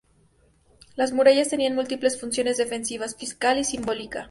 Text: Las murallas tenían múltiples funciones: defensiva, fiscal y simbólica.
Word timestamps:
Las 0.95 1.11
murallas 1.11 1.49
tenían 1.49 1.75
múltiples 1.75 2.19
funciones: 2.19 2.57
defensiva, 2.57 3.07
fiscal 3.07 3.59
y 3.59 3.63
simbólica. 3.63 4.19